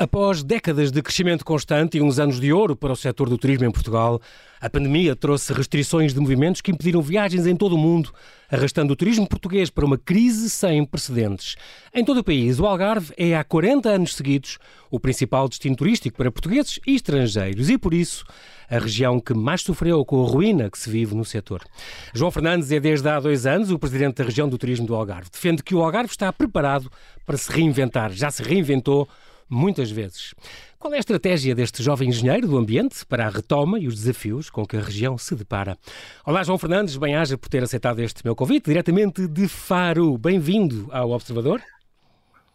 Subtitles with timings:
[0.00, 3.64] Após décadas de crescimento constante e uns anos de ouro para o setor do turismo
[3.64, 4.22] em Portugal,
[4.60, 8.12] a pandemia trouxe restrições de movimentos que impediram viagens em todo o mundo,
[8.48, 11.56] arrastando o turismo português para uma crise sem precedentes.
[11.92, 14.58] Em todo o país, o Algarve é há 40 anos seguidos
[14.88, 18.24] o principal destino turístico para portugueses e estrangeiros e, por isso,
[18.70, 21.64] a região que mais sofreu com a ruína que se vive no setor.
[22.14, 25.28] João Fernandes é desde há dois anos o presidente da região do turismo do Algarve.
[25.28, 26.88] Defende que o Algarve está preparado
[27.26, 28.12] para se reinventar.
[28.12, 29.08] Já se reinventou
[29.48, 30.34] muitas vezes.
[30.78, 34.50] Qual é a estratégia deste jovem engenheiro do ambiente para a retoma e os desafios
[34.50, 35.76] com que a região se depara?
[36.24, 40.16] Olá, João Fernandes, bem-aja por ter aceitado este meu convite, diretamente de Faro.
[40.18, 41.60] Bem-vindo ao Observador.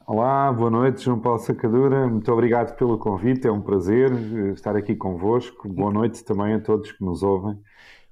[0.06, 2.08] Olá, boa noite, João Paulo Sacadura.
[2.08, 4.12] Muito obrigado pelo convite, é um prazer
[4.54, 5.70] estar aqui convosco.
[5.70, 7.58] Boa noite também a todos que nos ouvem.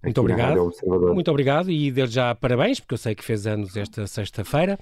[0.03, 0.71] Muito obrigado.
[1.13, 4.79] Muito obrigado e desde já parabéns, porque eu sei que fez anos esta sexta-feira.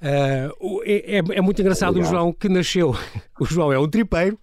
[0.00, 2.12] Uh, é, é, muito engraçado obrigado.
[2.12, 2.94] o João que nasceu.
[3.40, 4.38] O João é um tripeiro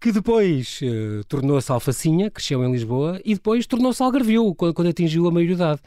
[0.00, 5.28] que depois uh, tornou-se alfacinha, cresceu em Lisboa e depois tornou-se algarvio quando, quando atingiu
[5.28, 5.80] a maioridade.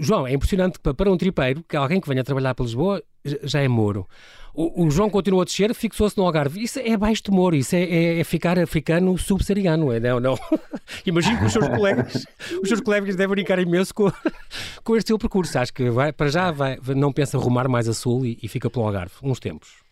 [0.00, 3.02] João, é impressionante que para um tripeiro, que alguém que venha trabalhar para Lisboa
[3.42, 4.06] já é Moro.
[4.54, 6.62] O, o João continuou a descer, fixou-se no Algarve.
[6.62, 10.38] Isso é baixo de Moro, isso é, é, é ficar africano subsaariano, é não, não.
[11.06, 12.26] Imagino que os seus colegas,
[12.60, 14.10] os seus colegas devem brincar imenso com,
[14.82, 15.58] com este seu percurso.
[15.58, 18.68] Acho que vai, para já vai, não pensa rumar mais a sul e, e fica
[18.68, 19.88] pelo Algarve, uns tempos.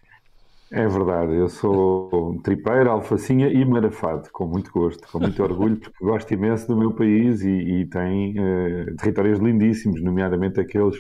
[0.73, 6.05] É verdade, eu sou tripeiro, alfacinha e marafado, com muito gosto, com muito orgulho, porque
[6.05, 10.97] gosto imenso do meu país e, e tem uh, territórios lindíssimos, nomeadamente aqueles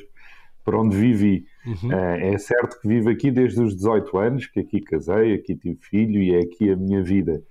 [0.65, 1.47] por onde vivi.
[1.67, 1.91] Uhum.
[1.91, 5.79] Uh, é certo que vivo aqui desde os 18 anos, que aqui casei, aqui tive
[5.81, 7.43] filho e é aqui a minha vida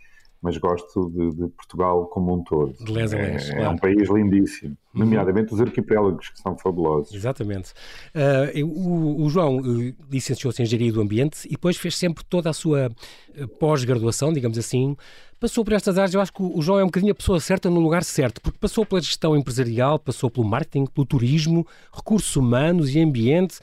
[0.46, 2.72] mas gosto de, de, Portugal como um todo.
[2.74, 3.64] De les a les, é, claro.
[3.64, 5.00] é um país lindíssimo, uhum.
[5.00, 7.16] nomeadamente os arquipélagos, que são fabulosos.
[7.16, 7.74] Exatamente.
[8.14, 12.52] Uh, o, o, João uh, licenciou-se em Engenharia do Ambiente e depois fez sempre toda
[12.52, 12.92] a sua
[13.36, 14.96] uh, pós-graduação, digamos assim,
[15.40, 16.14] passou por estas áreas.
[16.14, 18.58] Eu acho que o João é um bocadinho a pessoa certa no lugar certo, porque
[18.58, 23.60] passou pela gestão empresarial, passou pelo marketing, pelo turismo, recursos humanos e ambiente.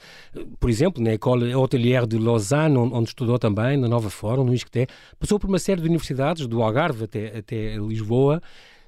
[0.59, 4.87] Por exemplo, na École Hotelière de Lausanne, onde estudou também, na Nova Fórum, no ISCTE.
[5.19, 8.41] Passou por uma série de universidades, do Algarve até, até Lisboa,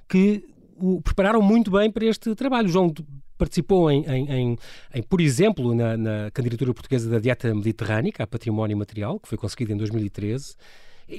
[0.08, 0.44] que
[0.78, 2.68] o prepararam muito bem para este trabalho.
[2.68, 2.92] O João
[3.38, 4.58] participou em, em, em,
[4.94, 9.36] em por exemplo, na, na, candidatura portuguesa da Dieta Mediterrânica a Património Material, que foi
[9.36, 10.54] conseguida em 2013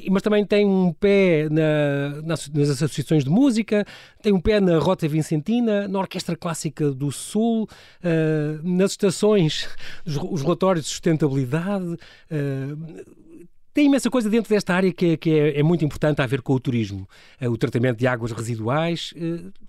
[0.09, 3.85] mas também tem um pé na, nas, nas, associações de música,
[4.21, 9.67] tem um pé na Rota Vincentina, na Orquestra Clássica do Sul, uh, nas estações,
[10.05, 11.85] os, os, relatórios de sustentabilidade.
[11.85, 13.17] Uh,
[13.73, 16.41] tem imensa coisa dentro desta área que, é, que é, é, muito importante a ver
[16.41, 17.07] com o turismo.
[17.41, 19.13] Uh, o tratamento de águas residuais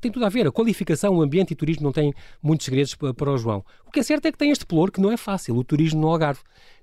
[0.01, 0.49] tem tudo a ver.
[0.49, 2.13] A qualificação, o ambiente e o turismo não têm
[2.43, 3.65] muitos segredos para, para o João.
[3.87, 6.01] O que é certo é que tem este pelour que não é fácil, o turismo
[6.01, 6.41] no Algarve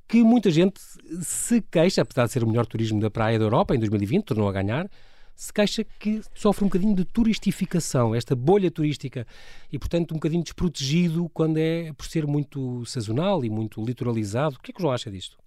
[0.08, 0.80] que muita gente
[1.22, 4.48] se queixa, apesar de ser o melhor turismo da praia da Europa em 2020, tornou
[4.48, 4.88] a ganhar,
[5.36, 9.28] se queixa que sofre um bocadinho de turistificação, esta bolha turística,
[9.72, 14.56] e portanto um bocadinho desprotegido quando é por ser muito sazonal e muito litoralizado.
[14.56, 15.38] O que é que o João acha disto?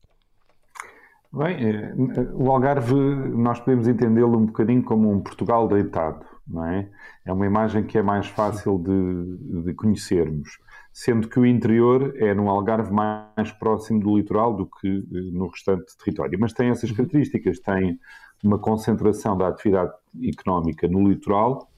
[1.33, 1.95] Bem, eh,
[2.35, 6.89] o Algarve nós podemos entendê-lo um bocadinho como um Portugal deitado, não é?
[7.25, 10.59] É uma imagem que é mais fácil de, de conhecermos
[10.99, 15.47] sendo que o interior é no Algarve mais próximo do litoral do que eh, no
[15.47, 16.37] restante território.
[16.41, 16.97] Mas tem essas uhum.
[16.97, 18.01] características, tem
[18.43, 19.93] uma concentração da atividade
[20.25, 21.71] económica no litoral,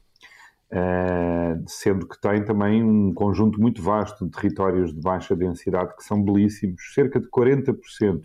[0.71, 6.03] eh, sendo que tem também um conjunto muito vasto de territórios de baixa densidade que
[6.03, 6.81] são belíssimos.
[6.95, 8.23] Cerca de 40%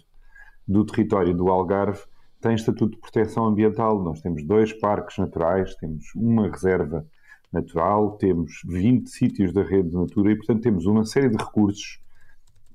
[0.66, 2.04] do território do Algarve
[2.40, 4.02] tem estatuto de proteção ambiental.
[4.02, 7.06] Nós temos dois parques naturais, temos uma reserva
[7.56, 12.00] natural, temos 20 sítios da rede de Natura e, portanto, temos uma série de recursos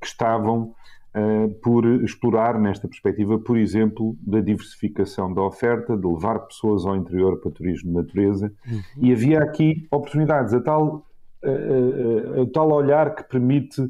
[0.00, 0.74] que estavam
[1.14, 6.96] uh, por explorar nesta perspectiva, por exemplo, da diversificação da oferta, de levar pessoas ao
[6.96, 8.52] interior para turismo de natureza.
[8.66, 8.82] Uhum.
[8.96, 11.06] E havia aqui oportunidades, a tal,
[11.44, 13.82] uh, uh, a tal olhar que permite,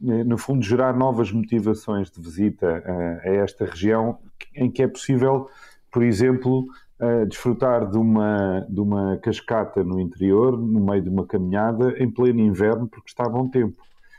[0.00, 2.82] no fundo, gerar novas motivações de visita
[3.24, 4.18] a esta região,
[4.54, 5.48] em que é possível,
[5.90, 6.66] por exemplo,
[6.98, 12.10] a desfrutar de uma, de uma cascata no interior, no meio de uma caminhada, em
[12.10, 13.76] pleno inverno, porque está a bom tempo.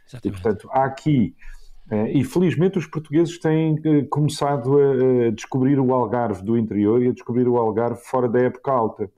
[0.07, 0.25] Exatamente.
[0.25, 1.35] E, portanto, há aqui,
[1.89, 7.07] eh, e felizmente os portugueses têm eh, começado a descobrir o Algarve do interior e
[7.07, 9.09] a descobrir o Algarve fora da época alta.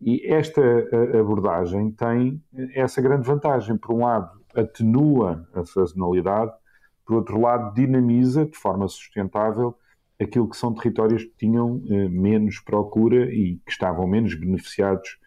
[0.00, 2.42] E esta eh, abordagem tem
[2.74, 3.76] essa grande vantagem.
[3.76, 6.52] Por um lado, atenua a sazonalidade,
[7.06, 9.74] por outro lado, dinamiza de forma sustentável
[10.22, 15.18] aquilo que são territórios que tinham eh, menos procura e que estavam menos beneficiados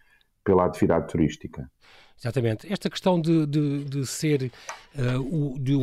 [0.43, 1.69] pela atividade turística.
[2.17, 2.71] Exatamente.
[2.71, 4.51] Esta questão de, de, de ser
[4.95, 5.73] uh, o, de,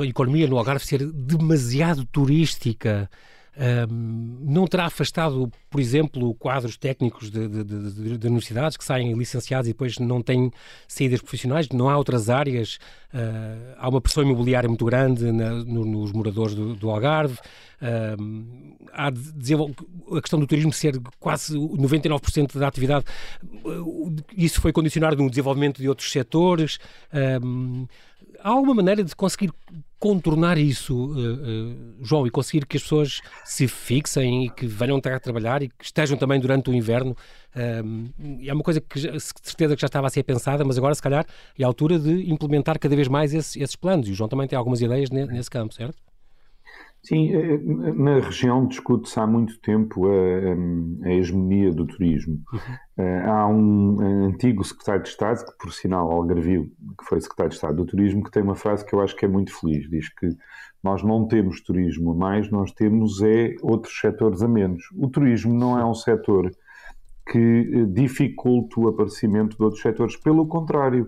[0.00, 3.10] a economia no Algarve ser demasiado turística
[3.56, 9.68] não terá afastado, por exemplo, quadros técnicos de, de, de, de, universidades que saem licenciados
[9.68, 10.50] e depois não têm
[10.88, 11.68] saídas profissionais?
[11.68, 12.78] Não há outras áreas?
[13.12, 17.38] Uh, há uma pressão imobiliária muito grande na, no, nos moradores do, do Algarve.
[17.80, 23.04] Uh, há a questão do turismo ser quase 99% da atividade,
[24.36, 26.78] isso foi condicionado no desenvolvimento de outros setores.
[27.12, 27.86] Uh,
[28.44, 29.50] há alguma maneira de conseguir
[29.98, 34.98] contornar isso, uh, uh, João, e conseguir que as pessoas se fixem e que venham
[34.98, 37.16] a trabalhar e que estejam também durante o inverno?
[37.56, 38.12] Uh,
[38.46, 41.00] é uma coisa que de certeza que já estava a ser pensada, mas agora se
[41.00, 41.26] calhar
[41.58, 44.06] é a altura de implementar cada vez mais esses, esses planos.
[44.06, 45.96] E o João também tem algumas ideias nesse campo, certo?
[47.04, 52.40] Sim, eh, eh, na região discute-se há muito tempo a, a hegemonia do turismo.
[52.50, 52.58] Uhum.
[52.96, 57.56] Eh, há um antigo secretário de Estado, que por sinal Algarvio, que foi secretário de
[57.56, 59.88] Estado do Turismo, que tem uma frase que eu acho que é muito feliz.
[59.90, 60.30] Diz que
[60.82, 64.84] nós não temos turismo a mais, nós temos é outros setores a menos.
[64.96, 66.50] O turismo não é um setor
[67.30, 71.06] que dificulte o aparecimento de outros setores, pelo contrário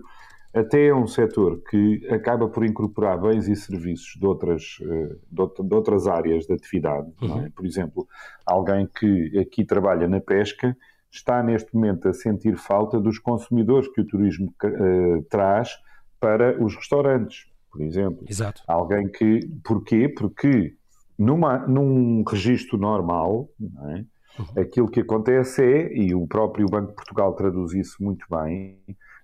[0.53, 5.75] até é um setor que acaba por incorporar bens e serviços de outras, eh, de
[5.75, 7.11] outras áreas de atividade.
[7.21, 7.25] É?
[7.25, 7.45] Uhum.
[7.45, 7.49] É?
[7.49, 8.07] Por exemplo,
[8.45, 10.75] alguém que aqui trabalha na pesca
[11.11, 15.77] está neste momento a sentir falta dos consumidores que o turismo uh, traz
[16.19, 18.25] para os restaurantes, por exemplo.
[18.27, 18.61] Exato.
[18.67, 19.39] Alguém que.
[19.63, 20.09] Porquê?
[20.09, 20.75] Porque
[21.17, 24.03] numa, num registro normal, é?
[24.39, 24.61] uhum.
[24.61, 28.79] aquilo que acontece é, e o próprio Banco de Portugal traduz isso muito bem,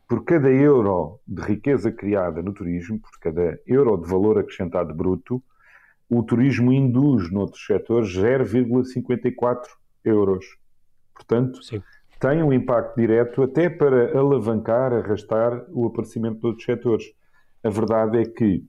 [0.07, 5.41] por cada euro de riqueza criada no turismo, por cada euro de valor acrescentado bruto,
[6.09, 9.61] o turismo induz noutros setores 0,54
[10.03, 10.45] euros.
[11.13, 11.81] Portanto, Sim.
[12.19, 17.05] tem um impacto direto até para alavancar, arrastar o aparecimento de outros setores.
[17.63, 18.63] A verdade é que,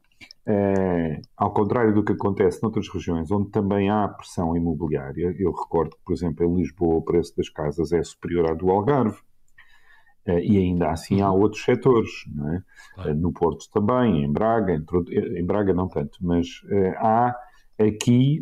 [0.46, 5.96] é, ao contrário do que acontece noutras regiões, onde também há pressão imobiliária, eu recordo
[5.96, 9.19] que, por exemplo, em Lisboa o preço das casas é superior ao do Algarve,
[10.26, 12.11] e ainda assim há outros setores,
[12.99, 13.11] é?
[13.11, 14.99] uh, no Porto também, em Braga, entre,
[15.38, 16.47] em Braga não tanto, mas
[16.97, 17.37] há
[17.79, 18.41] aqui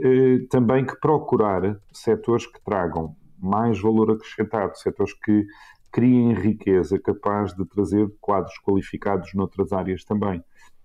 [0.50, 5.44] também que procurar setores que tragam mais valor acrescentado, setores que
[5.90, 10.42] criem riqueza capaz de trazer quadros qualificados noutras áreas também.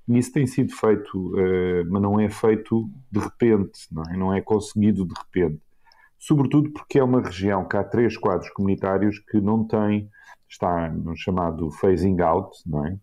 [0.07, 1.33] E isso tem sido feito,
[1.89, 4.17] mas não é feito de repente, não é?
[4.17, 5.61] não é conseguido de repente.
[6.17, 10.09] Sobretudo porque é uma região que há três quadros comunitários que não têm
[10.49, 12.97] está no chamado phasing out, não é?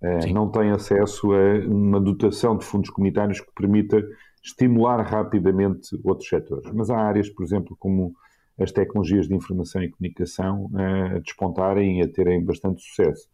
[0.00, 4.00] Uh, não tem acesso a uma dotação de fundos comunitários que permita
[4.42, 6.70] estimular rapidamente outros setores.
[6.72, 8.14] Mas há áreas, por exemplo, como
[8.58, 13.28] as tecnologias de informação e comunicação, uh, a despontarem e a terem bastante sucesso.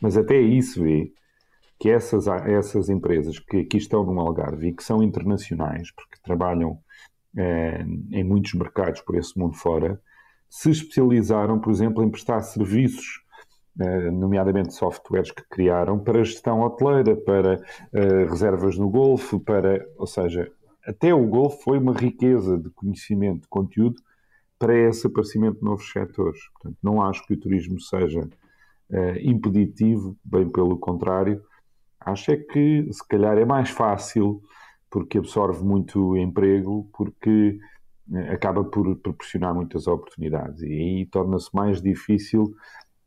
[0.00, 1.12] Mas até aí se vê
[1.78, 6.72] que essas, essas empresas que aqui estão no Algarve e que são internacionais, porque trabalham
[6.72, 10.00] uh, em muitos mercados por esse mundo fora,
[10.48, 13.22] se especializaram, por exemplo, em prestar serviços,
[13.80, 17.60] eh, nomeadamente softwares que criaram para gestão hoteleira, para
[17.92, 20.50] eh, reservas no Golfo, para, ou seja,
[20.86, 23.96] até o Golfo foi uma riqueza de conhecimento, de conteúdo
[24.58, 26.40] para esse aparecimento de novos setores.
[26.54, 31.42] Portanto, não acho que o turismo seja uh, impeditivo, bem pelo contrário.
[32.00, 34.42] Acho é que, se calhar, é mais fácil
[34.90, 37.62] porque absorve muito emprego, porque eh,
[38.32, 42.54] acaba por proporcionar muitas oportunidades e aí torna-se mais difícil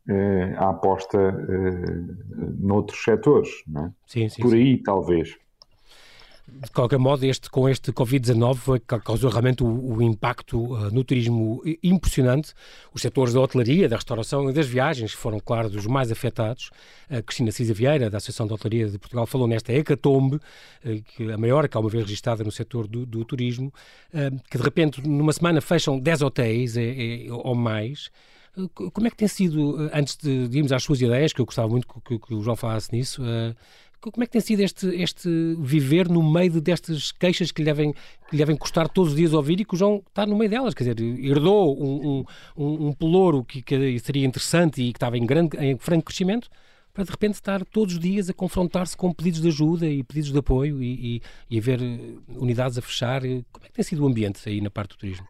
[0.07, 3.49] uh, a aposta uh, noutros setores.
[3.67, 3.91] Não é?
[4.05, 4.83] sim, sim, por aí, sim.
[4.83, 5.37] talvez
[6.47, 11.61] de qualquer modo, este, com este Covid-19 causou realmente o, o impacto uh, no turismo
[11.81, 12.53] impressionante.
[12.93, 16.69] Os setores da hotelaria, da restauração e das viagens foram, claro, dos mais afetados.
[17.09, 21.31] A Cristina Cisa Vieira, da Associação de Hotelaria de Portugal, falou nesta hecatombe, uh, que
[21.31, 23.71] a maior que há uma vez registrada no setor do, do turismo,
[24.13, 28.09] uh, que de repente numa semana fecham 10 hotéis é, é, ou mais.
[28.73, 31.69] Como é que tem sido, antes de, de irmos às suas ideias, que eu gostava
[31.69, 33.21] muito que, que o João falasse nisso,
[34.09, 35.29] como é que tem sido este, este
[35.59, 39.33] viver no meio destas queixas que lhe, devem, que lhe devem custar todos os dias
[39.33, 40.73] ouvir e que o João está no meio delas?
[40.73, 42.25] Quer dizer, herdou um,
[42.57, 46.49] um, um pelouro que, que, seria interessante e que estava em, grande, em franco crescimento,
[46.93, 50.31] para de repente estar todos os dias a confrontar-se com pedidos de ajuda e pedidos
[50.31, 51.79] de apoio e, e, e a ver
[52.27, 53.21] unidades a fechar.
[53.21, 55.27] Como é que tem sido o ambiente aí na parte do turismo?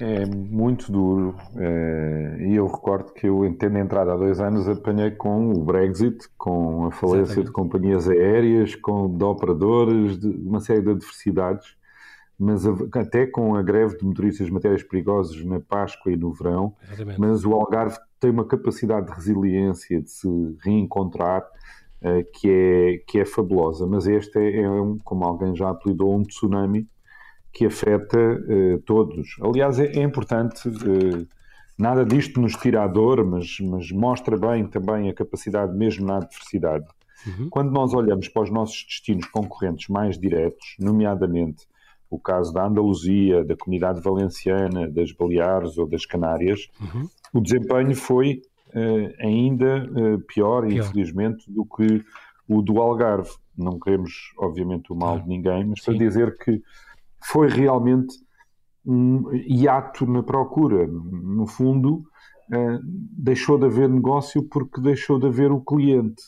[0.00, 1.34] É muito duro.
[1.56, 6.28] É, e eu recordo que eu, tendo entrado há dois anos, apanhei com o Brexit,
[6.36, 7.46] com a falência Exatamente.
[7.46, 11.76] de companhias aéreas, com de operadores, de uma série de adversidades,
[12.38, 12.64] mas
[12.94, 16.74] até com a greve de motoristas de matérias perigosas na Páscoa e no verão.
[16.86, 17.20] Exatamente.
[17.20, 20.28] Mas o Algarve tem uma capacidade de resiliência, de se
[20.62, 21.42] reencontrar,
[22.02, 23.86] uh, que, é, que é fabulosa.
[23.86, 26.86] Mas este é, é um, como alguém já apelidou, um tsunami
[27.52, 29.36] que afeta uh, todos.
[29.42, 31.26] Aliás, é, é importante, uh,
[31.78, 36.18] nada disto nos tira a dor, mas, mas, mostra bem também a capacidade, mesmo na
[36.18, 36.86] adversidade.
[37.26, 37.48] Uhum.
[37.50, 41.66] Quando nós olhamos para os nossos destinos concorrentes mais diretos, nomeadamente
[42.10, 47.08] o caso da Andaluzia, da Comunidade Valenciana, das Baleares ou das Canárias, uhum.
[47.34, 49.82] o desempenho foi uh, ainda
[50.26, 52.04] pior, pior, infelizmente, do que
[52.48, 53.30] o do Algarve.
[53.56, 55.86] Não queremos, obviamente, o mal de ninguém, mas Sim.
[55.86, 56.62] para dizer que
[57.22, 58.14] foi realmente
[58.84, 60.86] um hiato na procura.
[60.86, 62.04] No fundo,
[62.52, 66.22] uh, deixou de haver negócio porque deixou de haver o cliente.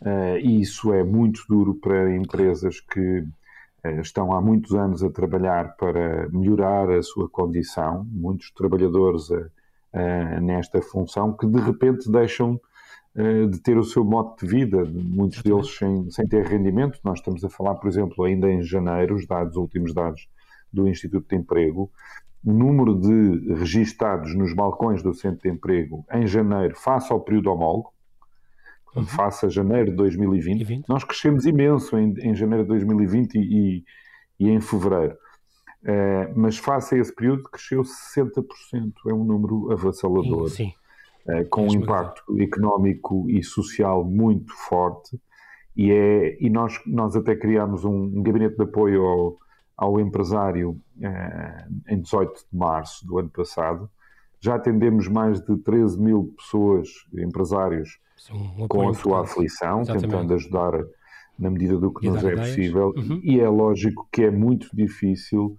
[0.00, 5.10] Uh, e isso é muito duro para empresas que uh, estão há muitos anos a
[5.10, 9.28] trabalhar para melhorar a sua condição, muitos trabalhadores
[10.40, 12.60] nesta função, que de repente deixam
[13.14, 17.00] de ter o seu modo de vida, muitos deles sem, sem ter rendimento.
[17.04, 20.28] Nós estamos a falar, por exemplo, ainda em janeiro, os dados, os últimos dados
[20.72, 21.90] do Instituto de Emprego,
[22.44, 27.50] o número de registados nos balcões do Centro de Emprego em janeiro, face ao período
[27.50, 27.92] homólogo,
[28.94, 29.04] uhum.
[29.04, 30.88] face a janeiro de 2020, 20.
[30.88, 33.84] nós crescemos imenso em, em janeiro de 2020 e,
[34.38, 35.16] e em fevereiro.
[35.82, 38.44] Uh, mas face a esse período cresceu 60%,
[39.08, 40.48] é um número avassalador.
[40.48, 40.74] Sim, sim.
[41.28, 45.20] Eh, com um impacto económico e social muito forte.
[45.76, 49.38] E, é, e nós, nós até criámos um, gabinete de apoio ao,
[49.76, 53.88] ao empresário eh, em 18 de março do ano passado.
[54.40, 57.98] Já atendemos mais de 13 mil pessoas, empresários,
[58.32, 60.10] um com a sua aflição, Exatamente.
[60.10, 60.72] tentando ajudar
[61.38, 62.48] na medida do que e nos é ideias.
[62.48, 62.94] possível.
[62.96, 63.20] Uhum.
[63.22, 65.56] E é lógico que é muito difícil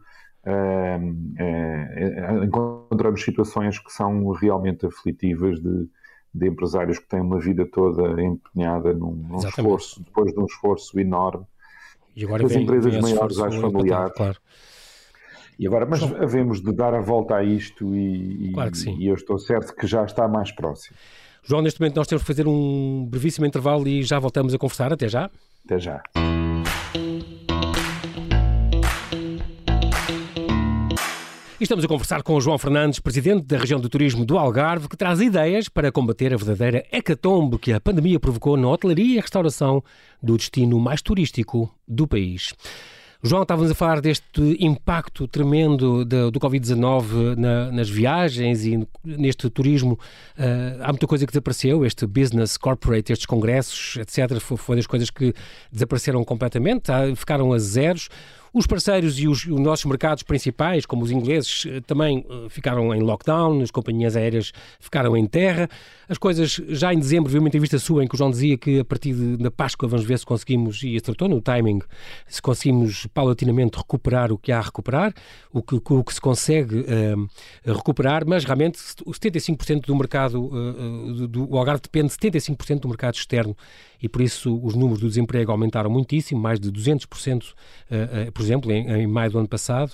[2.44, 5.88] encontramos situações que são realmente aflitivas de,
[6.34, 11.00] de, empresários que têm uma vida toda empenhada num, num esforço, depois de um esforço
[11.00, 11.46] enorme.
[12.16, 14.14] E agora As vem, empresas vem maiores às familiares.
[14.16, 14.38] Claro.
[15.58, 16.08] E agora, mas Só...
[16.18, 19.86] havemos de dar a volta a isto e, e, claro e eu estou certo que
[19.86, 20.98] já está mais próximo.
[21.44, 24.92] João, neste momento nós temos que fazer um brevíssimo intervalo e já voltamos a conversar.
[24.94, 25.30] Até já.
[25.66, 26.02] Até já.
[31.62, 34.90] E estamos a conversar com o João Fernandes, presidente da região de turismo do Algarve,
[34.90, 39.22] que traz ideias para combater a verdadeira hecatombe que a pandemia provocou na hotelaria e
[39.22, 39.84] restauração
[40.24, 42.52] do destino mais turístico do país.
[43.24, 49.48] João, estávamos a falar deste impacto tremendo do, do Covid-19 na, nas viagens e neste
[49.48, 50.00] turismo.
[50.36, 54.40] Uh, há muita coisa que desapareceu, este business corporate, estes congressos, etc.
[54.40, 55.32] Foi, foi das coisas que
[55.72, 57.16] desapareceram completamente, tá?
[57.16, 58.10] ficaram a zeros.
[58.54, 62.94] Os parceiros e os, os, nossos mercados principais, como os ingleses, eh, também eh, ficaram
[62.94, 65.70] em lockdown, as companhias aéreas ficaram em terra.
[66.10, 68.80] As coisas, já em dezembro, vi uma entrevista sua em que o João dizia que
[68.80, 71.80] a partir da Páscoa vamos ver se conseguimos, e acertou no timing,
[72.28, 75.14] se conseguimos paulatinamente recuperar o que há a recuperar,
[75.54, 77.30] o que, o que se consegue uh,
[77.66, 82.82] recuperar, mas realmente o 75% do mercado, uh, do, do, o Algarve depende de 75%
[82.82, 83.56] do mercado externo
[84.02, 88.42] e por isso os números do desemprego aumentaram muitíssimo, mais de 200%, uh, uh, por
[88.42, 89.94] exemplo, em, maio do ano passado.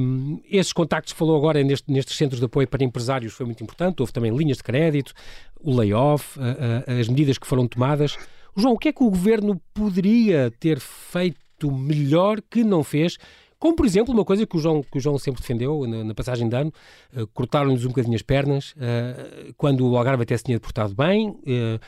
[0.00, 4.00] Um, esses contactos falou agora neste, nestes centros de apoio para empresários foi muito importante,
[4.00, 5.12] houve também linhas de crédito,
[5.60, 8.16] o layoff, uh, as medidas que foram tomadas.
[8.56, 13.18] João, o que é que o governo poderia ter feito melhor que não fez
[13.58, 16.14] como, por exemplo, uma coisa que o João, que o João sempre defendeu na, na
[16.14, 16.72] passagem de ano,
[17.12, 21.30] uh, cortaram-lhes um bocadinho as pernas, uh, quando o Algarve até se tinha portado bem,
[21.30, 21.80] uh,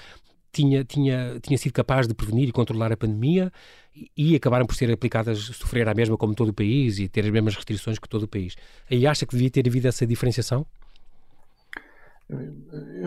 [0.53, 3.53] tinha, tinha, tinha sido capaz de prevenir e controlar a pandemia
[4.17, 7.31] e, acabaram por ser aplicadas, sofrer a mesma como todo o país e ter as
[7.31, 8.57] mesmas restrições que todo o país.
[8.91, 10.67] Aí acha que devia ter havido essa diferenciação?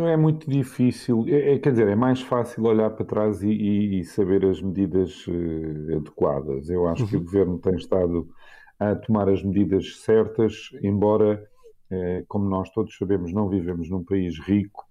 [0.05, 4.03] É muito difícil, é, é, quer dizer, é mais fácil olhar para trás e, e,
[4.03, 6.69] saber as medidas uh, adequadas.
[6.69, 7.07] Eu acho uhum.
[7.07, 7.25] que o uhum.
[7.25, 8.27] governo tem estado
[8.77, 11.41] a tomar as medidas certas, embora,
[11.89, 14.85] uh, como nós todos sabemos, não vivemos num país rico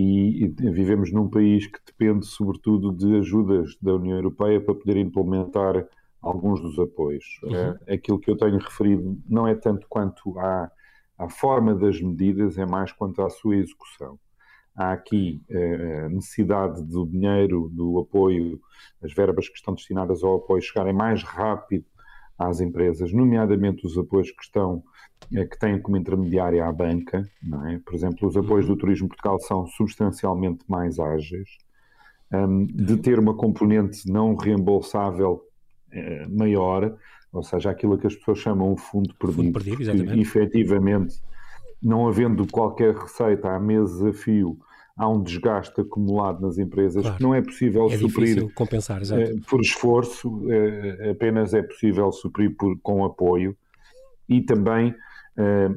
[0.00, 5.86] e, vivemos num país que depende sobretudo de ajudas da União Europeia para poder implementar
[6.22, 7.40] alguns dos apoios.
[7.42, 7.76] Uhum.
[7.86, 10.70] É, aquilo que eu tenho referido não é tanto quanto à,
[11.18, 14.18] à forma das medidas, é mais quanto à sua execução.
[14.76, 18.60] Há aqui eh, a necessidade do dinheiro, do apoio,
[19.02, 21.84] as verbas que estão destinadas ao apoio chegarem mais rápido
[22.38, 24.82] às empresas, nomeadamente os apoios que estão
[25.34, 27.78] é que têm como intermediária a banca, não é?
[27.84, 31.58] Por exemplo, os apoios do Turismo Portugal são substancialmente mais ágeis,
[32.32, 35.42] um, de ter uma componente não reembolsável
[35.90, 36.96] eh, maior,
[37.32, 41.20] ou seja, aquilo que as pessoas chamam um fundo perdido, fundo perdido que efetivamente,
[41.82, 44.58] não havendo qualquer receita há meses a fio,
[44.98, 47.16] há um desgaste acumulado nas empresas claro.
[47.16, 49.00] que não é possível é suprir compensar,
[49.48, 50.42] por esforço,
[51.08, 53.56] apenas é possível suprir por, com apoio
[54.28, 54.94] e também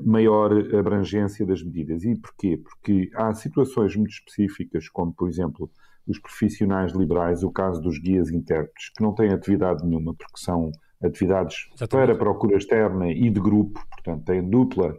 [0.04, 2.04] maior abrangência das medidas.
[2.04, 2.58] E porquê?
[2.58, 5.70] Porque há situações muito específicas, como por exemplo
[6.08, 10.72] os profissionais liberais, o caso dos guias intérpretes, que não têm atividade nenhuma, porque são
[11.04, 12.08] atividades Exatamente.
[12.08, 14.96] para procura externa e de grupo, portanto têm dupla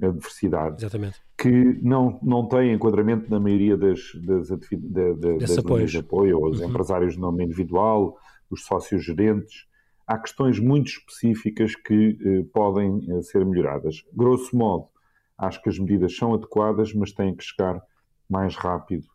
[0.00, 1.20] adversidade, Exatamente.
[1.36, 6.68] que não, não têm enquadramento na maioria das, das, das linhas de apoio, os uhum.
[6.68, 8.16] empresários de nome individual,
[8.50, 9.66] os sócios gerentes.
[10.06, 14.04] Há questões muito específicas que eh, podem eh, ser melhoradas.
[14.12, 14.88] Grosso modo,
[15.36, 17.82] acho que as medidas são adequadas, mas têm que chegar
[18.28, 19.06] mais rápido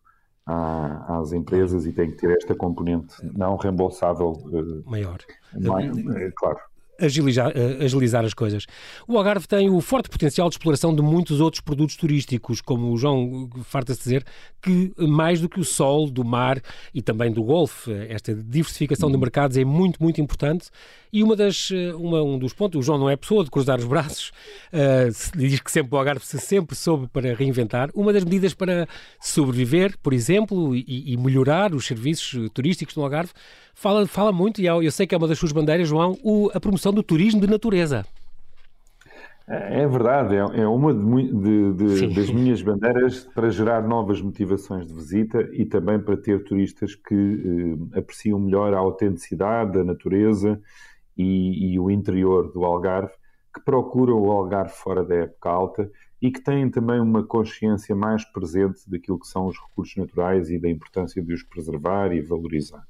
[0.46, 5.18] à, às empresas e têm que ter esta componente não reembolsável eh, maior.
[5.52, 6.60] Mais, eh, claro
[7.00, 8.66] agilizar, eh, agilizar, as coisas.
[9.06, 12.96] O Algarve tem o forte potencial de exploração de muitos outros produtos turísticos, como o
[12.96, 14.24] João farta-se dizer,
[14.62, 16.60] que mais do que o sol, do mar
[16.92, 20.70] e também do golfe, esta diversificação de mercados é muito, muito importante.
[21.12, 23.78] E uma das, eh, uma, um dos pontos, o João não é pessoa de cruzar
[23.78, 24.32] os braços,
[24.74, 27.88] uh, diz que sempre o Algarve se sempre soube para reinventar.
[27.94, 28.88] Uma das medidas para
[29.20, 33.30] sobreviver, por exemplo, e, e melhorar os serviços turísticos no Algarve,
[33.74, 36.60] fala, fala muito, e eu sei que é uma das suas bandeiras, João, o, a
[36.60, 38.04] promoção do turismo de natureza.
[39.46, 44.86] É, é verdade, é, é uma de, de, das minhas bandeiras para gerar novas motivações
[44.86, 47.14] de visita e também para ter turistas que
[47.94, 50.58] eh, apreciam melhor a autenticidade da natureza
[51.16, 53.12] e, e, o interior do Algarve,
[53.54, 55.90] que procuram o Algarve fora da época alta
[56.22, 60.58] e que têm também uma consciência mais presente daquilo que são os recursos naturais e
[60.58, 62.82] da importância de os preservar e valorizar.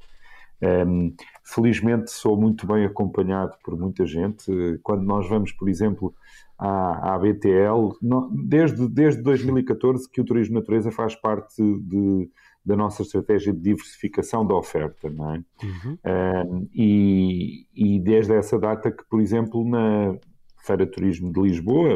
[0.62, 4.46] Um, felizmente sou muito bem acompanhado por muita gente.
[4.82, 6.14] Quando nós vamos, por exemplo,
[6.58, 7.92] à, à BTL,
[8.32, 12.30] desde, desde 2014 que o turismo de natureza faz parte de,
[12.64, 15.44] da nossa estratégia de diversificação da oferta, não é?
[15.62, 15.98] Uhum.
[16.04, 20.16] Um, e, e, desde essa data que, por exemplo, na
[20.64, 21.94] Feira de Turismo de Lisboa,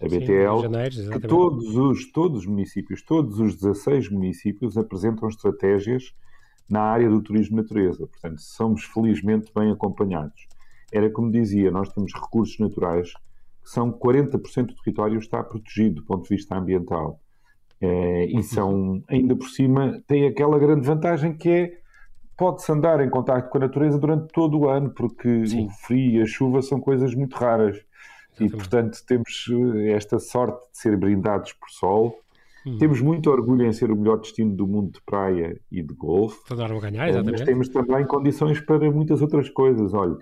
[0.00, 5.28] a BTL, Sim, janeiro, que todos os, todos os municípios, todos os 16 municípios apresentam
[5.28, 6.14] estratégias
[6.68, 8.06] na área do turismo natureza.
[8.06, 10.46] Portanto, somos felizmente bem acompanhados.
[10.92, 13.12] Era como dizia, nós temos recursos naturais
[13.62, 17.20] que são 40% do território está protegido do ponto de vista ambiental.
[17.80, 21.78] É, e são, ainda por cima, tem aquela grande vantagem que é
[22.36, 25.66] pode-se andar em contato com a natureza durante todo o ano, porque Sim.
[25.66, 27.76] o frio e a chuva são coisas muito raras.
[27.76, 28.40] Exatamente.
[28.40, 29.46] E, portanto, temos
[29.76, 32.21] eh, esta sorte de ser brindados por sol
[32.64, 32.78] Uhum.
[32.78, 36.40] Temos muito orgulho em ser o melhor destino do mundo de praia e de golfe.
[36.52, 37.38] A ganhar, exatamente.
[37.38, 39.92] Mas temos também condições para muitas outras coisas.
[39.92, 40.16] Olha,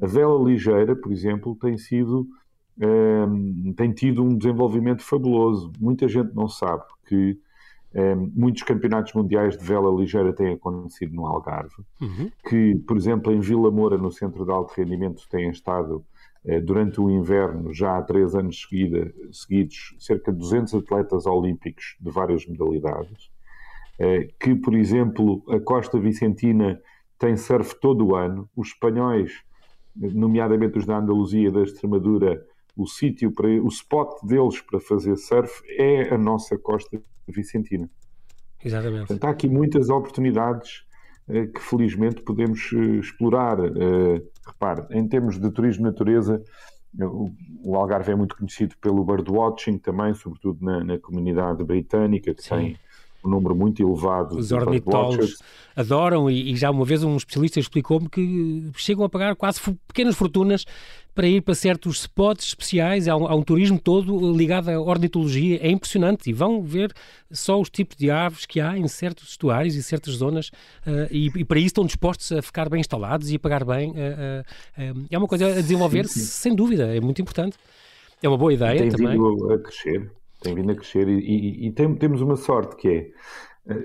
[0.00, 2.26] a vela ligeira, por exemplo, tem sido
[2.78, 5.72] um, ehm, tem tido um desenvolvimento fabuloso.
[5.80, 7.38] Muita gente não sabe que
[7.94, 12.30] um, ehm, muitos campeonatos mundiais de vela ligeira têm acontecido no Algarve, uhum.
[12.48, 16.15] que, por exemplo, em Vila Moura, no centro de alto rendimento, têm estado eh,
[16.64, 22.10] durante o inverno, já há três anos seguida, seguidos, cerca de 200 atletas olímpicos de
[22.10, 23.30] várias modalidades,
[23.98, 26.80] eh, que, por exemplo, a Costa Vicentina
[27.18, 29.42] tem surf todo o ano, os espanhóis,
[29.94, 32.44] nomeadamente os da Andaluzia e da Extremadura,
[32.76, 37.88] o sítio, para, o spot deles para fazer surf é a nossa Costa Vicentina.
[38.62, 39.06] Exatamente.
[39.06, 40.84] Portanto, há aqui muitas oportunidades
[41.28, 43.58] eh, que felizmente podemos eh, explorar.
[44.46, 46.42] Repare, em termos de turismo de natureza,
[47.62, 52.48] o Algarve é muito conhecido pelo birdwatching também, sobretudo na, na comunidade britânica, que Sim.
[52.48, 52.78] tem
[53.26, 55.38] um número muito elevado Os ornitólogos
[55.74, 60.16] adoram e, e, já uma vez um especialista explicou-me que chegam a pagar quase pequenas
[60.16, 60.64] fortunas
[61.14, 65.58] para ir para certos spots especiais, há um, há um, turismo todo ligado à ornitologia,
[65.62, 66.92] é impressionante e vão ver
[67.30, 70.48] só os tipos de aves que há em certos estuários e certas zonas
[70.86, 73.92] uh, e, e, para isso estão dispostos a ficar bem instalados e a pagar bem.
[73.92, 76.26] Uh, uh, é uma coisa a desenvolver, sim, sim.
[76.26, 77.56] sem dúvida, é muito importante.
[78.22, 79.08] É uma boa ideia tem também.
[79.08, 82.76] Tem vindo a crescer, tem vindo a crescer e, e, e tem, temos uma sorte
[82.76, 83.10] que é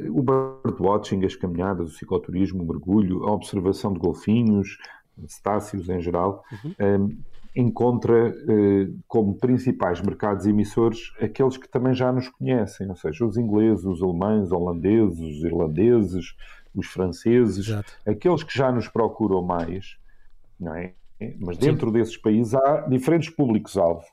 [0.09, 4.77] o birdwatching, as caminhadas, o cicloturismo, o mergulho, a observação de golfinhos,
[5.27, 7.05] cetáceos em geral, uhum.
[7.05, 7.17] um,
[7.55, 13.37] encontra uh, como principais mercados emissores aqueles que também já nos conhecem, ou seja, os
[13.37, 16.35] ingleses, os alemães, holandeses, os irlandeses,
[16.73, 17.91] os franceses, Exato.
[18.07, 19.97] aqueles que já nos procuram mais,
[20.59, 20.93] não é?
[21.39, 21.93] Mas dentro Sim.
[21.93, 24.05] desses países há diferentes públicos-alvo.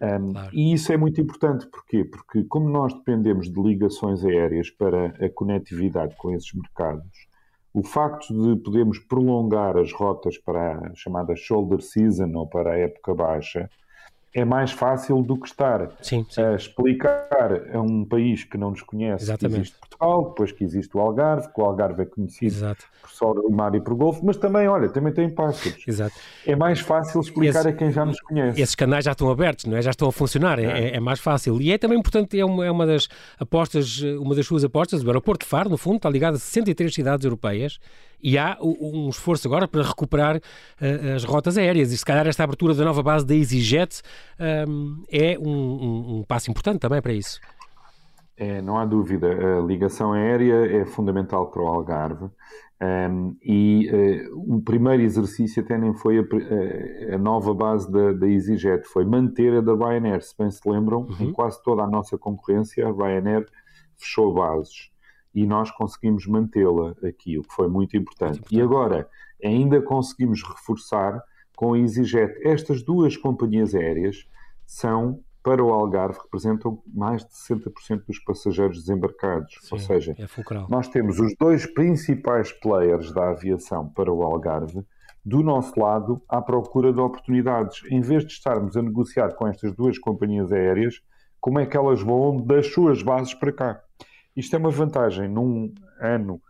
[0.00, 0.50] Um, claro.
[0.52, 2.04] E isso é muito importante, porquê?
[2.04, 7.26] Porque como nós dependemos de ligações aéreas para a conectividade com esses mercados,
[7.72, 12.78] o facto de podermos prolongar as rotas para a chamada shoulder season ou para a
[12.78, 13.70] época baixa
[14.36, 16.42] é mais fácil do que estar sim, sim.
[16.42, 19.54] a explicar a um país que não nos conhece Exatamente.
[19.54, 22.84] que existe Portugal, depois que existe o Algarve, que o Algarve é conhecido Exato.
[23.00, 25.82] por sol e mar e por golfo, mas também, olha, também tem pássaros.
[25.88, 26.14] Exato.
[26.46, 28.60] É mais fácil explicar Esse, a quem já nos conhece.
[28.60, 29.80] Esses canais já estão abertos, não é?
[29.80, 31.58] Já estão a funcionar, é, é, é mais fácil.
[31.62, 33.08] E é também importante, é uma, é uma das
[33.40, 36.92] apostas, uma das suas apostas, o aeroporto de Faro, no fundo, está ligado a 63
[36.94, 37.78] cidades europeias
[38.22, 41.92] e há um esforço agora para recuperar uh, as rotas aéreas.
[41.92, 44.02] E se calhar esta abertura da nova base da EasyJet
[44.68, 47.40] um, é um, um, um, passo importante também para isso.
[48.36, 49.28] É, não há dúvida.
[49.28, 52.28] A ligação aérea é fundamental para o Algarve.
[52.78, 53.90] Um, e
[54.30, 59.06] uh, o primeiro exercício até nem foi a, a nova base da, da, EasyJet, foi
[59.06, 60.22] manter a da Ryanair.
[60.22, 61.16] Se bem se lembram, uhum.
[61.20, 63.46] em quase toda a nossa concorrência, a Ryanair
[63.96, 64.90] fechou bases
[65.36, 68.40] e nós conseguimos mantê-la aqui, o que foi muito importante.
[68.50, 69.06] E agora
[69.44, 71.22] ainda conseguimos reforçar
[71.54, 72.40] com a EasyJet.
[72.42, 74.26] Estas duas companhias aéreas
[74.64, 79.58] são, para o Algarve, representam mais de 60% dos passageiros desembarcados.
[79.60, 80.26] Sim, Ou seja, é
[80.70, 84.82] nós temos os dois principais players da aviação para o Algarve
[85.22, 87.82] do nosso lado à procura de oportunidades.
[87.90, 91.02] Em vez de estarmos a negociar com estas duas companhias aéreas,
[91.38, 93.85] como é que elas vão das suas bases para cá?
[94.36, 96.40] Isto é uma vantagem num ano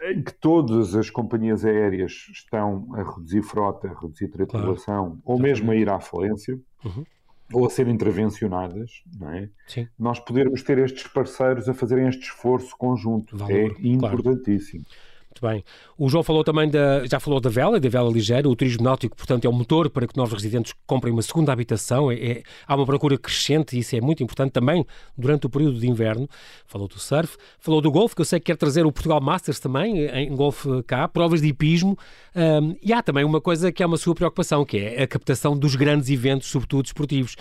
[0.00, 5.20] em que todas as companhias aéreas estão a reduzir frota, a reduzir tripulação, claro.
[5.24, 7.04] ou mesmo a ir à falência, uhum.
[7.52, 9.48] ou a ser intervencionadas, não é?
[9.66, 9.88] Sim.
[9.98, 13.36] nós podermos ter estes parceiros a fazerem este esforço conjunto.
[13.36, 14.84] Valor, é importantíssimo.
[14.84, 15.05] Claro.
[15.36, 15.64] Muito bem.
[15.98, 19.14] O João falou também da, já falou da vela, da vela ligeira, o turismo náutico,
[19.14, 22.10] portanto, é o um motor para que novos residentes comprem uma segunda habitação.
[22.10, 25.78] É, é, há uma procura crescente e isso é muito importante também durante o período
[25.78, 26.26] de inverno.
[26.66, 29.60] Falou do surf, falou do golfe, que eu sei que quer trazer o Portugal Masters
[29.60, 31.98] também, em golfe cá, provas de hipismo.
[32.34, 35.56] Um, e há também uma coisa que é uma sua preocupação, que é a captação
[35.56, 37.36] dos grandes eventos, sobretudo esportivos.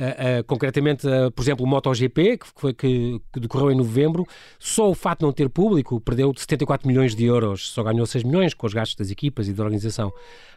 [0.00, 4.26] Uh, concretamente, uh, por exemplo, o MotoGP, que, foi, que, que, decorreu em novembro,
[4.58, 8.24] só o fato de não ter público perdeu 74 milhões de euros, só ganhou 6
[8.24, 10.10] milhões com os gastos das equipas e da organização.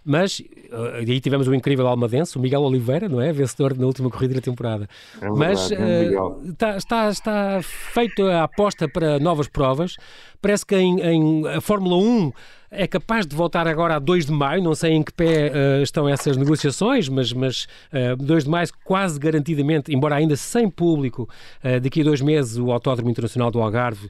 [0.05, 3.33] Mas uh, aí tivemos o incrível almadense, o Miguel Oliveira, não é?
[3.33, 4.87] Vencedor na última corrida da temporada.
[5.21, 9.97] É Mas uh, está, está, está feita a aposta para novas provas.
[10.41, 12.31] Parece que em, em a Fórmula 1
[12.75, 15.83] é capaz de voltar agora a 2 de maio, não sei em que pé uh,
[15.83, 21.29] estão essas negociações, mas, mas uh, 2 de maio quase garantidamente, embora ainda sem público,
[21.63, 24.09] uh, daqui a dois meses o Autódromo Internacional do Algarve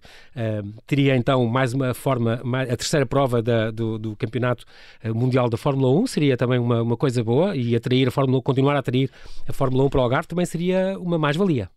[0.88, 4.65] teria então mais uma forma, a terceira prova da, do, do, Campeonato
[5.13, 8.41] Mundial da Fórmula 1, seria também uma, uma coisa boa e atrair a Fórmula 1,
[8.41, 9.10] continuar a atrair
[9.47, 11.69] a Fórmula 1 para o Algarve também seria uma mais-valia.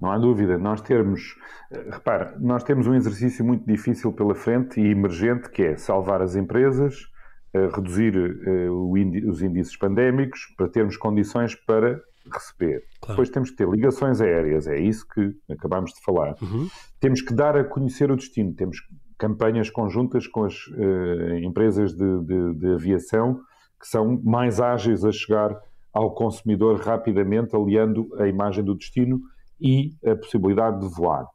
[0.00, 0.56] Não há dúvida.
[0.58, 1.36] Nós termos,
[1.70, 6.22] eh, repara, nós temos um exercício muito difícil pela frente e emergente que é salvar
[6.22, 7.06] as empresas,
[7.52, 12.00] eh, reduzir eh, os índices pandémicos para termos condições para
[12.32, 12.84] receber.
[13.00, 13.14] Claro.
[13.14, 16.34] Depois temos que ter ligações aéreas, é isso que acabamos de falar.
[16.42, 16.68] Uhum.
[17.00, 18.78] Temos que dar a conhecer o destino, temos
[19.18, 23.40] campanhas conjuntas com as uh, empresas de, de, de aviação
[23.80, 25.58] que são mais ágeis a chegar
[25.92, 29.20] ao consumidor rapidamente, aliando a imagem do destino
[29.60, 31.26] e a possibilidade de voar.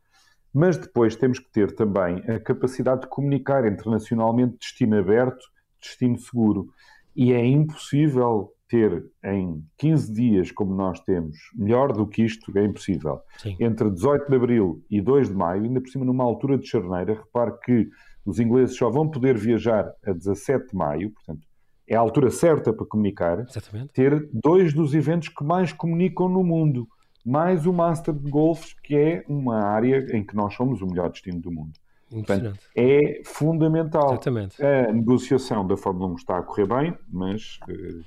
[0.53, 5.43] Mas depois temos que ter também a capacidade de comunicar internacionalmente destino aberto,
[5.81, 6.67] destino seguro.
[7.15, 12.65] E é impossível ter em 15 dias, como nós temos, melhor do que isto, é
[12.65, 13.19] impossível.
[13.37, 13.55] Sim.
[13.59, 17.13] Entre 18 de abril e 2 de maio, ainda por cima numa altura de charneira,
[17.13, 17.89] repare que
[18.25, 21.45] os ingleses só vão poder viajar a 17 de maio, portanto,
[21.87, 23.93] é a altura certa para comunicar, Exatamente.
[23.93, 26.87] ter dois dos eventos que mais comunicam no mundo
[27.25, 31.09] mais o Master de Golf, que é uma área em que nós somos o melhor
[31.09, 31.73] destino do mundo.
[32.09, 34.11] Portanto, é fundamental.
[34.11, 34.63] Exatamente.
[34.63, 38.03] A negociação da Fórmula 1 está a correr bem, mas uh,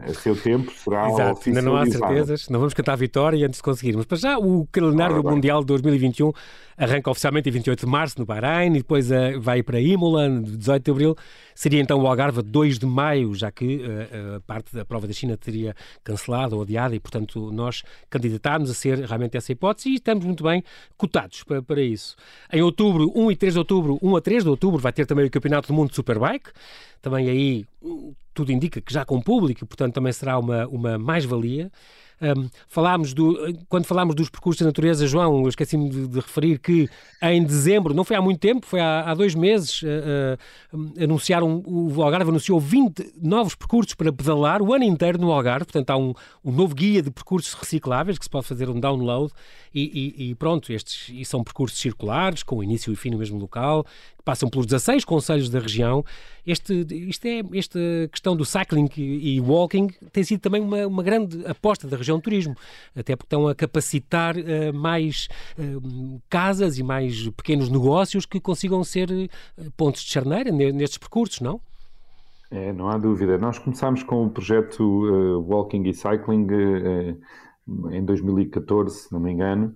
[0.00, 3.58] a seu tempo será Exato, ainda não há certezas, não vamos cantar a vitória antes
[3.58, 4.06] de conseguirmos.
[4.08, 6.32] Mas já o calendário ah, Mundial de 2021
[6.76, 10.84] arranca oficialmente em 28 de março no Bahrein e depois uh, vai para Imola, 18
[10.84, 11.16] de abril.
[11.54, 15.12] Seria então o Algarve 2 de maio, já que uh, a parte da prova da
[15.12, 19.94] China teria cancelado ou adiada e, portanto, nós candidatámos a ser realmente essa hipótese e
[19.94, 20.62] estamos muito bem
[20.96, 22.16] cotados para, para isso.
[22.52, 25.26] Em outubro, 1 e 3 de outubro, 1 a 3 de outubro, vai ter também
[25.26, 26.50] o Campeonato do Mundo de Superbike.
[27.00, 27.66] Também aí
[28.32, 31.70] tudo indica que já com público, portanto também será uma, uma mais-valia.
[32.22, 33.36] Um, falámos do,
[33.68, 36.88] quando falámos dos percursos da natureza, João, esqueci-me de, de, referir que
[37.20, 39.86] em dezembro, não foi há muito tempo, foi há, há dois meses, uh,
[40.72, 45.64] uh, anunciaram, o Algarve anunciou 20 novos percursos para pedalar o ano inteiro no Algarve,
[45.64, 49.32] portanto há um, um novo guia de percursos recicláveis que se pode fazer um download
[49.74, 53.38] e, e, e pronto, estes e são percursos circulares, com início e fim no mesmo
[53.38, 53.84] local,
[54.22, 56.04] que passam pelos 16 conselhos da região.
[56.46, 57.78] Este, isto é, esta
[58.10, 62.22] questão do cycling e walking tem sido também uma, uma grande aposta da região de
[62.22, 62.56] turismo,
[62.96, 68.82] até porque estão a capacitar uh, mais uh, casas e mais pequenos negócios que consigam
[68.82, 71.60] ser uh, pontos de charneira nestes percursos, não?
[72.50, 73.38] É, não há dúvida.
[73.38, 74.82] Nós começámos com o projeto
[75.48, 76.46] Walking e Cycling
[77.90, 79.74] em 2014, se não me engano,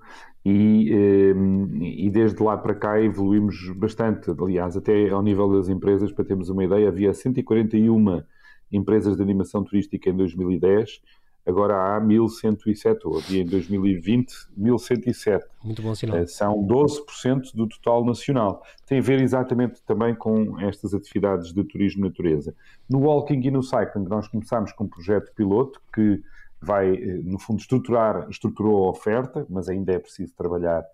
[0.48, 4.30] e, ehm, e, desde lá para cá evoluímos bastante.
[4.30, 8.22] Aliás, até ao nível das empresas, para termos uma ideia, havia 141
[8.70, 11.02] empresas de animação turística em 2010,
[11.44, 15.44] agora há 1107, ou havia em 2020 1107.
[15.64, 16.18] Muito bom sinal.
[16.18, 18.62] Eh, são 12% do total nacional.
[18.86, 22.54] Tem a ver exatamente também com estas atividades de turismo natureza.
[22.88, 26.22] No walking e no cycling, nós começámos com um projeto piloto que
[26.60, 30.84] vai, eh, no fundo, estruturar, estruturou a oferta, mas ainda é preciso trabalhar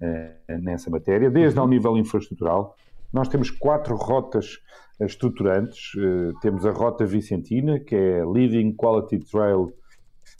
[0.00, 2.76] eh, nessa matéria, desde ao nível infraestrutural.
[3.12, 4.60] Nós temos quatro rotas
[5.00, 5.92] eh, estruturantes.
[6.40, 9.72] temos a Rota Vicentina, que é Leading Quality Trail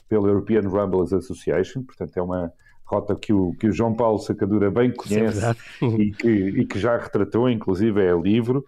[0.09, 2.53] pela European Rumblers Association, portanto é uma
[2.85, 6.79] rota que o, que o João Paulo Sacadura bem conhece é e, que, e que
[6.79, 8.67] já retratou, inclusive é livro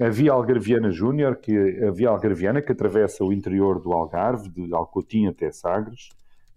[0.00, 4.72] a Via Algarviana Júnior, que a Via Algarviana que atravessa o interior do Algarve, de
[4.72, 6.08] Alcotim até Sagres,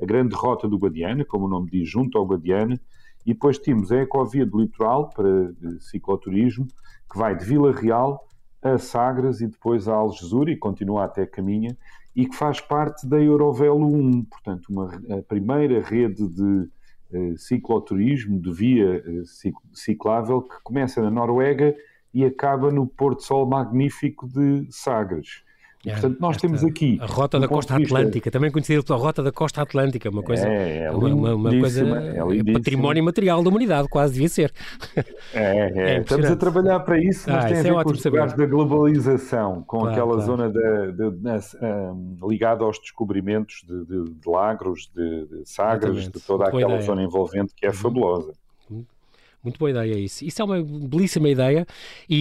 [0.02, 2.80] a Grande Rota do Guadiana, como o nome diz, junto ao Guadiana,
[3.26, 5.52] e depois temos a Ecovia do Litoral para
[5.82, 6.68] cicloturismo,
[7.12, 8.26] que vai de Vila Real
[8.62, 11.78] a Sagres e depois a Algesur e continua até Caminha,
[12.16, 16.70] e que faz parte da Eurovelo 1, portanto, uma, a primeira rede de
[17.12, 19.24] eh, cicloturismo, de via eh,
[19.74, 21.76] ciclável, que começa na Noruega
[22.14, 25.44] e acaba no Porto Sol Magnífico de Sagres.
[25.86, 26.98] É, portanto, nós temos aqui.
[27.02, 30.48] A Rota da Costa Atlântica, também conhecida pela Rota da Costa Atlântica, uma coisa.
[30.48, 31.86] É, é uma, uma, coisa.
[31.86, 34.54] É património material da humanidade, quase devia ser.
[35.34, 37.92] É, é, estamos a trabalhar para isso, mas ah, tem a é ver é com
[37.92, 40.26] os lugares da globalização, com claro, aquela claro.
[40.26, 46.12] zona de, de, de, um, ligada aos descobrimentos de, de lagros, de, Sagres, Exatamente.
[46.14, 47.76] de toda aquela zona envolvente que é uhum.
[47.76, 48.34] fabulosa.
[49.44, 50.24] Muito boa ideia isso.
[50.24, 51.68] Isso é uma belíssima ideia
[52.08, 52.16] e,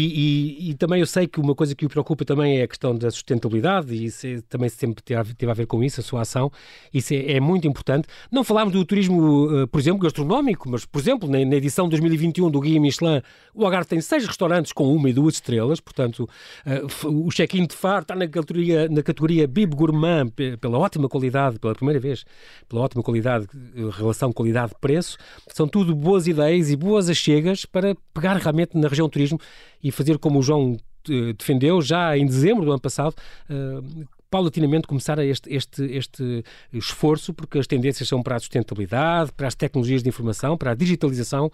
[0.67, 2.97] e, e, também eu sei que uma coisa que o preocupa também é a questão
[2.97, 6.51] da sustentabilidade e isso é, também sempre teve, a ver com isso, a sua ação.
[6.93, 8.09] Isso é, é muito importante.
[8.31, 11.91] Não falámos do turismo, uh, por exemplo, gastronómico, mas, por exemplo, na, na, edição de
[11.91, 13.23] 2021 do Guia Michelin,
[13.55, 16.29] o Algarve tem seis restaurantes com uma e duas estrelas, portanto,
[16.67, 20.31] uh, o check-in de Faro está na categoria, na categoria Bib Gourmand
[20.61, 22.25] pela ótima qualidade, pela primeira vez,
[22.69, 25.17] pela ótima qualidade, eh, relação qualidade-preço.
[25.49, 29.39] São tudo boas ideias e boas chegas para pegar realmente na região turismo
[29.83, 30.77] e fazer como o João
[31.09, 33.15] eh, defendeu já em dezembro do ano passado,
[33.51, 39.49] uh, paulatinamente começar este, este, este esforço, porque as tendências são para a sustentabilidade, para
[39.49, 41.51] as tecnologias de informação, para a digitalização,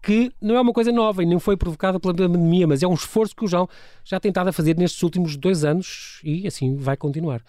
[0.00, 2.94] que não é uma coisa nova e nem foi provocada pela pandemia, mas é um
[2.94, 3.68] esforço que o João
[4.04, 7.42] já tem tentado a fazer nestes últimos dois anos e assim vai continuar.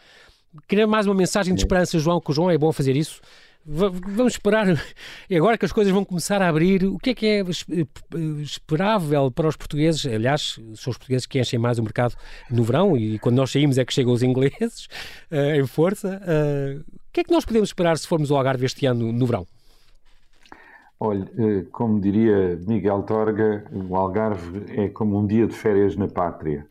[0.67, 3.21] Queria mais uma mensagem de esperança, João, que o João é bom fazer isso
[3.65, 4.67] vamos esperar,
[5.30, 7.43] e agora que as coisas vão começar a abrir, o que é que é
[8.41, 10.06] esperável para os portugueses?
[10.06, 12.15] Aliás, são os portugueses que enchem mais o mercado
[12.49, 14.88] no verão e quando nós saímos é que chegam os ingleses
[15.32, 16.21] uh, em força.
[16.21, 19.26] Uh, o que é que nós podemos esperar se formos ao Algarve este ano no
[19.26, 19.45] verão?
[20.99, 26.08] Olha, eh, como diria Miguel Torga, o Algarve é como um dia de férias na
[26.08, 26.65] pátria.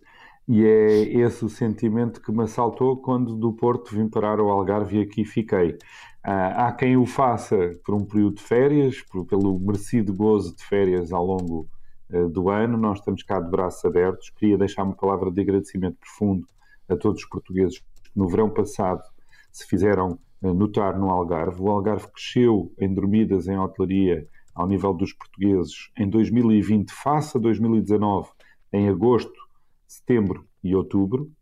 [0.49, 4.99] E é esse o sentimento que me assaltou quando do Porto vim parar ao Algarve
[4.99, 5.77] e aqui fiquei.
[6.25, 10.65] Ah, há quem o faça por um período de férias, por, pelo merecido gozo de
[10.65, 11.69] férias ao longo
[12.11, 12.79] uh, do ano.
[12.79, 14.31] Nós estamos cá de braços abertos.
[14.31, 16.47] Queria deixar uma palavra de agradecimento profundo
[16.89, 19.03] a todos os portugueses que no verão passado
[19.51, 21.61] se fizeram uh, notar no Algarve.
[21.61, 27.41] O Algarve cresceu em dormidas em hotelaria ao nível dos portugueses em 2020, face a
[27.41, 28.29] 2019,
[28.73, 29.33] em agosto,
[29.89, 31.33] setembro e outubro.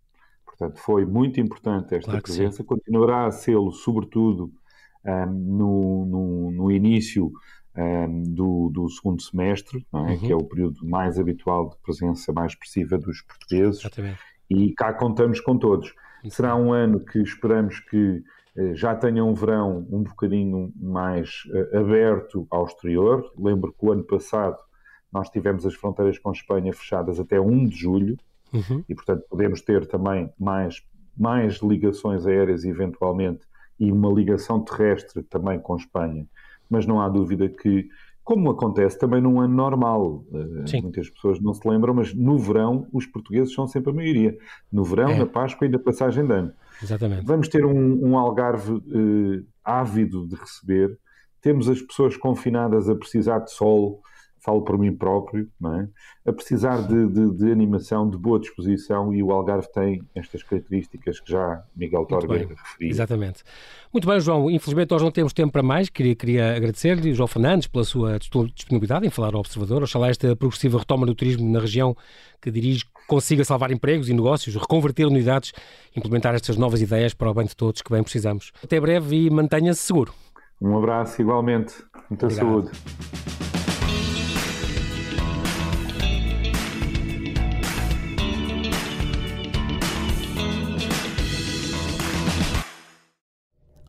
[0.47, 2.65] Portanto, foi muito importante esta claro presença.
[2.65, 4.53] Continuará a ser, sobretudo,
[5.05, 7.33] um, no, no, no, início
[7.77, 9.97] um, do, do, segundo semestre, é?
[9.97, 10.19] uhum.
[10.19, 14.19] que é o período mais habitual de presença mais expressiva dos portugueses, Exatamente.
[14.49, 15.95] e cá contamos com todos.
[16.25, 16.37] Isso.
[16.37, 18.23] Será um ano que esperamos que
[18.57, 23.33] uh, já tenha um verão um bocadinho mais uh, aberto ao exterior.
[23.39, 24.59] Lembro que o ano passado
[25.13, 28.17] nós tivemos as fronteiras com Espanha fechadas até 1 de julho,
[28.53, 28.85] uhum.
[28.89, 30.83] e portanto podemos ter também mais,
[31.17, 33.50] mais ligações aéreas eventualmente
[33.81, 36.27] e uma ligação terrestre também com Espanha.
[36.69, 37.89] Mas não há dúvida que,
[38.23, 40.83] como acontece também num ano normal, eh, Sim.
[40.83, 44.37] muitas pessoas não se lembram, mas no verão os portugueses são sempre a maioria.
[44.71, 45.19] No verão, é.
[45.19, 46.53] na Páscoa e na passagem de ano.
[46.83, 47.25] Exatamente.
[47.25, 50.99] Vamos ter um, um Algarve uh, ávido de receber.
[51.41, 54.03] Temos as pessoas confinadas a precisar de sol,
[54.41, 55.89] falo por mim próprio, é?
[56.29, 61.21] a precisar de, de, de, animação, de boa disposição e o Algarve tem estas características
[61.21, 62.57] que já Miguel Torga referiu.
[62.81, 63.43] Exatamente.
[63.93, 64.51] Muito bem, João.
[64.51, 65.89] Infelizmente nós não temos tempo para mais.
[65.89, 68.19] Queria, queria agradecer-lhe, João Fernandes, pela sua
[68.55, 69.83] disponibilidade em falar ao Observador.
[69.83, 71.97] Oxalá esta progressiva retoma do turismo na região
[72.41, 75.53] que dirige consiga salvar empregos e negócios, reconverter unidades,
[75.97, 78.53] implementar estas novas ideias para o bem de todos que bem precisamos.
[78.63, 80.15] Até breve e mantenha-se seguro.
[80.61, 81.75] Um abraço igualmente.
[82.09, 82.47] Muita Obrigado.
[82.47, 83.50] saúde.